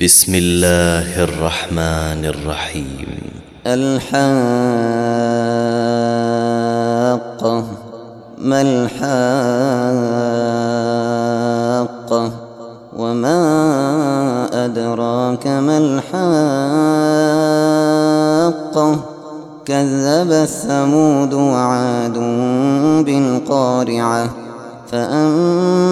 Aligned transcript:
بسم 0.00 0.34
الله 0.34 1.24
الرحمن 1.24 2.24
الرحيم 2.24 3.06
الحاقة 3.66 4.04
ما 8.38 8.60
الحاقة 8.60 9.02
وما 12.96 13.44
أدراك 14.64 15.46
ما 15.46 15.78
الحاقة 15.78 16.20
كذب 19.64 20.32
الثمود 20.32 21.34
وعاد 21.34 22.18
بالقارعة 23.04 24.30
فأما 24.92 25.91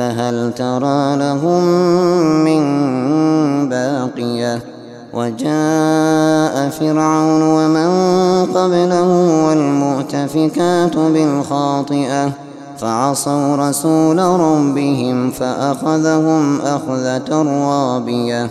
فهل 0.00 0.52
ترى 0.56 1.16
لهم 1.16 1.64
من 2.44 2.62
باقية؟ 3.68 4.62
وجاء 5.14 6.68
فرعون 6.68 7.42
ومن 7.42 7.90
قبله 8.54 9.08
والمؤتفكات 9.46 10.96
بالخاطئة 10.96 12.30
فعصوا 12.78 13.56
رسول 13.56 14.18
ربهم 14.18 15.30
فأخذهم 15.30 16.60
أخذة 16.60 17.42
رابية. 17.42 18.50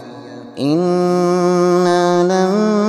إنا 0.59 2.23
لما 2.23 2.88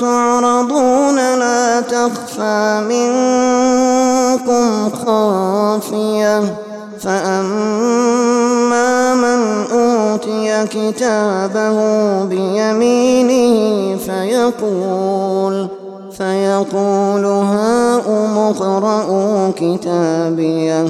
تعرضون 0.00 1.16
لا 1.16 1.80
تخفى 1.80 2.82
منكم 2.88 4.90
خافية. 5.06 6.56
فأما 7.00 9.14
من 9.14 9.64
أوتي 9.72 10.66
كتابه 10.66 11.76
بيمينه 12.24 13.96
فيقول 13.96 15.68
فيقول 16.18 17.24
هاؤم 17.24 18.38
اقرءوا 18.38 19.50
كتابيه. 19.56 20.86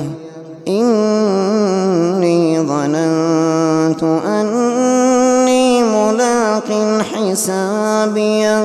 إني 0.69 2.61
ظننت 2.61 4.03
أني 4.27 5.83
ملاق 5.83 6.69
حسابيه. 7.13 8.65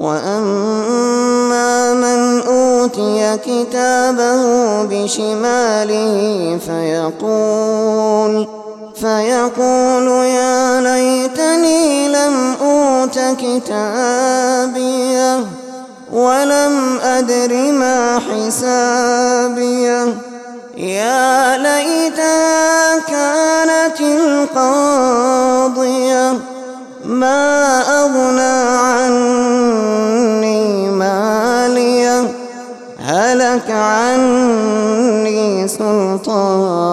وأما 0.00 1.94
من 1.94 2.40
أوتي 2.40 3.36
كتابه 3.36 4.42
بشماله 4.82 6.58
فيقول 6.66 8.46
فيقول 9.00 10.08
يا 10.26 10.80
ليتني 10.80 12.08
لم 12.08 12.56
أوت 12.62 13.18
كتابيه 13.40 14.60
ولم 16.12 16.98
أدر 17.02 17.72
ما 17.72 18.18
حسابيه 18.18 20.14
يا 20.76 21.58
ليتها 21.58 22.98
كانت 22.98 24.00
القاضية 24.60 25.90
ما 27.04 27.80
أغنى 28.02 28.60
عني 28.78 29.69
هلك 33.50 33.70
عني 33.70 35.38
سلطانية. 35.68 36.90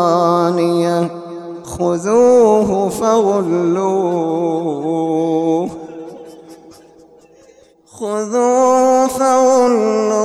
خذوه 1.63 2.89
فغلوه. 2.89 4.09
خذوه 7.99 9.07
فغلوه. 9.07 10.17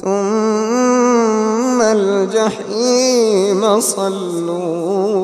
ثم 0.00 1.82
الجحيم 1.82 3.80
صلوه. 3.80 5.18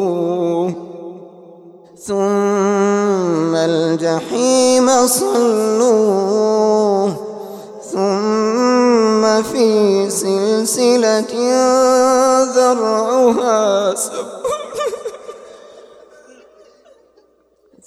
ثم 2.07 3.55
الجحيم 3.55 5.07
صلوه. 5.07 6.34
في 9.53 10.11
سلسلة 10.11 11.33
ذرعها 12.57 13.95
سبحانه 13.95 14.35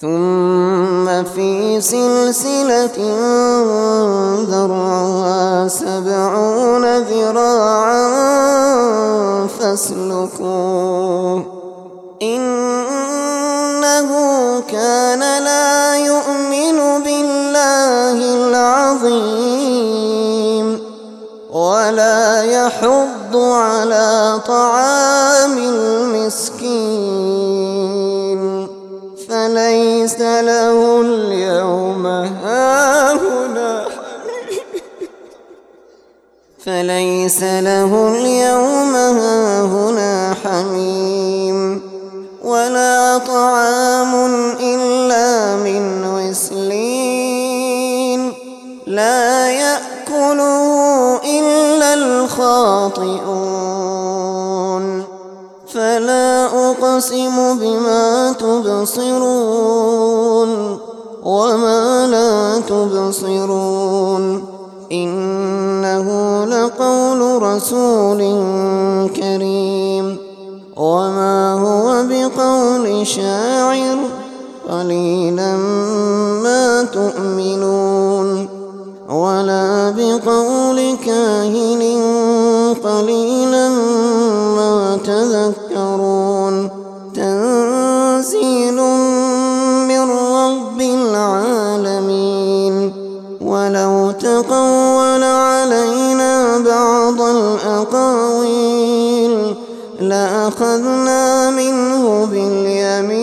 ثم 0.02 1.24
في 1.24 1.82
سلسلة 1.82 2.98
ذرعها 4.50 5.68
سبعون 5.68 6.86
ذراعا 6.98 8.08
فاسلكوه. 9.60 11.46
يحض 22.44 23.36
على 23.36 24.40
طعام 24.48 25.58
المسكين. 25.58 26.88
فليس 29.30 30.20
له 30.22 31.02
اليوم 31.02 32.06
هاهنا. 32.06 33.86
فليس 36.66 37.44
له 37.44 37.92
اليوم 38.08 38.96
هاهنا 38.96 40.36
حميم. 40.44 41.82
ولا 42.44 43.18
طعام 43.18 44.16
إلا 44.60 45.56
من 45.56 46.06
غسلين 46.16 47.18
لا 48.88 49.52
يأكله 49.52 51.20
إلا 51.24 51.67
الخاطئون 52.28 53.24
فلا 55.74 56.46
أقسم 56.70 57.58
بما 57.60 58.32
تبصرون 58.32 59.70
وما 61.24 62.08
لا 62.08 62.60
تبصرون. 62.60 64.44
إنه 64.92 66.08
لقول 66.46 67.42
رسول 67.44 68.20
كريم. 69.16 70.18
وما 70.78 71.54
هو 71.54 72.06
بقول 72.10 73.08
شاعر 73.08 73.98
قليلا 74.70 75.58
ما 76.44 76.84
تؤمنون. 76.84 78.48
ولا 79.10 79.90
بقول 79.98 80.98
كاهن 81.06 81.77
قليلا 82.84 83.70
ما 84.58 84.98
تذكرون. 85.06 86.70
تنزيل 87.16 88.76
من 89.88 90.12
رب 90.12 90.82
العالمين. 90.82 92.76
ولو 93.42 94.12
تقول 94.12 95.24
علينا 95.24 96.58
بعض 96.58 97.22
الأقاويل 97.22 98.76
لأخذنا 100.00 101.50
منه 101.50 102.28
باليمين. 102.32 103.17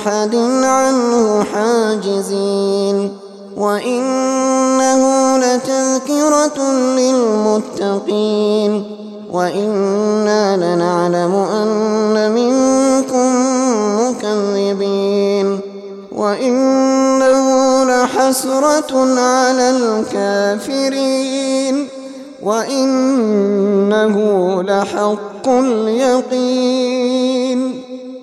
أحد 0.00 0.34
عنه 0.64 1.44
حاجزين 1.44 3.12
وإنه 3.56 5.02
لتذكرة 5.38 6.72
للمتقين 6.96 8.84
وإنا 9.32 10.56
لنعلم 10.56 11.34
أن 11.34 12.32
منكم 12.32 13.30
مكذبين 14.00 15.60
وإنه 16.12 17.84
لحسرة 17.84 19.20
على 19.20 19.70
الكافرين 19.70 21.20
وإنه 22.42 24.16
لحق 24.62 25.48
اليقين 25.48 27.00